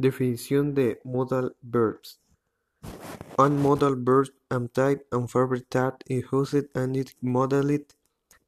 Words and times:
Definición 0.00 0.74
de 0.74 1.00
modal 1.04 1.56
verbs. 1.62 2.18
Un 3.36 3.60
modal 3.60 3.94
verb 3.96 4.28
am 4.50 4.68
type 4.68 5.06
and 5.12 5.30
verb 5.30 5.62
that 5.70 6.02
is 6.06 6.24
used 6.32 6.66
and 6.74 6.96
it 6.96 7.14
modality 7.20 7.86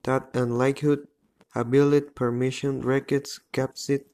that 0.04 0.30
and 0.34 0.58
likelihood, 0.58 1.08
ability, 1.54 2.08
permission, 2.14 2.80
request, 2.82 3.40
capacity, 3.52 4.04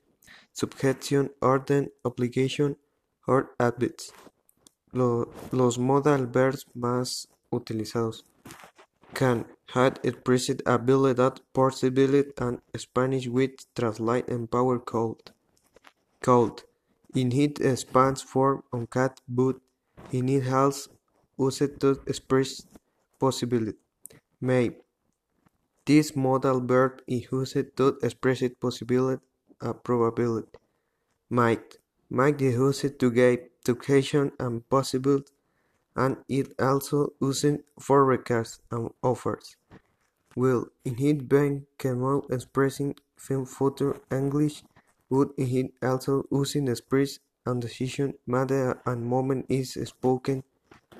subjection, 0.52 1.30
orden, 1.42 1.90
obligation, 2.04 2.76
or 3.26 3.54
habits. 3.60 4.12
Lo- 4.92 5.32
los 5.52 5.78
modal 5.78 6.26
verbs 6.26 6.66
más 6.74 7.28
utilizados. 7.52 8.24
Can, 9.14 9.46
had, 9.70 10.00
expressed, 10.04 10.62
ability, 10.66 11.42
possibility, 11.52 12.32
and 12.38 12.60
Spanish 12.76 13.26
with 13.28 13.66
translate 13.74 14.28
and 14.28 14.50
power 14.50 14.78
code. 14.78 15.32
Code. 16.22 16.65
In 17.16 17.32
it 17.32 17.60
expands 17.60 18.20
form 18.20 18.62
on 18.74 18.86
cat 18.88 19.22
but 19.26 19.56
in 20.12 20.28
it 20.28 20.42
has 20.42 20.90
used 21.38 21.80
to 21.80 21.90
express 22.06 22.66
possibility. 23.18 23.78
May. 24.38 24.76
This 25.86 26.14
modal 26.14 26.60
verb 26.60 27.00
is 27.06 27.26
used 27.32 27.76
to 27.78 27.86
express 28.02 28.42
it 28.42 28.60
possibility 28.60 29.22
and 29.62 29.70
uh, 29.70 29.72
probability. 29.72 30.58
Might. 31.30 31.78
Might 32.10 32.42
is 32.42 32.54
used 32.54 32.98
to 33.00 33.10
give 33.10 33.40
occasion 33.66 34.32
and 34.38 34.68
possible 34.68 35.20
and 35.96 36.18
it 36.28 36.52
also 36.60 37.14
used 37.22 37.60
for 37.80 38.04
requests 38.04 38.60
and 38.70 38.90
offers. 39.02 39.56
Will. 40.36 40.66
In 40.84 41.00
it 41.00 41.26
being 41.30 41.64
cannot 41.78 42.26
expressing 42.30 42.94
film 43.16 43.46
future 43.46 43.96
English 44.12 44.62
would 45.10 45.32
it 45.38 45.72
also 45.82 46.24
using 46.30 46.68
express 46.68 47.18
and 47.46 47.60
decision 47.62 48.14
matter 48.26 48.80
and 48.86 49.06
moment 49.06 49.46
is 49.48 49.72
spoken 49.72 50.44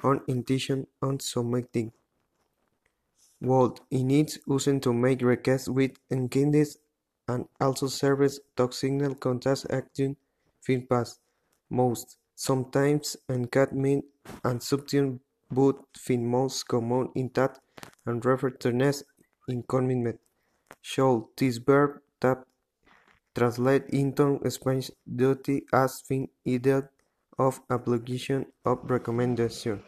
on 0.03 0.23
intention 0.29 0.87
on 1.03 1.21
submitting. 1.21 1.93
In 3.91 4.11
it 4.11 4.37
using 4.47 4.79
to 4.81 4.93
make 4.93 5.23
requests 5.23 5.69
with 5.71 5.93
encodings 6.11 6.77
and 7.27 7.49
also 7.59 7.87
serves 7.87 8.41
to 8.57 8.71
signal 8.71 9.15
contact 9.15 9.65
action 9.71 10.17
feedback 10.61 11.07
most 11.71 12.19
sometimes 12.35 13.17
and 13.27 13.51
can 13.51 13.69
mean 13.73 14.03
and 14.45 14.63
substitute 14.63 15.19
but 15.51 15.77
fin 15.97 16.27
most 16.27 16.69
common 16.69 17.11
in 17.15 17.31
that 17.35 17.59
and 18.05 18.23
refer 18.25 18.51
to 18.51 18.71
next 18.73 19.05
in 19.49 19.63
commitment. 19.63 20.21
Should 20.83 21.25
this 21.39 21.59
verb 21.59 22.03
that 22.21 22.47
translate 23.37 23.87
into 24.01 24.27
Spanish 24.57 24.91
duty 25.23 25.57
as 25.73 26.01
fin 26.01 26.29
ideal 26.55 26.89
of 27.39 27.61
obligation 27.71 28.47
of 28.65 28.79
recommendation. 28.91 29.83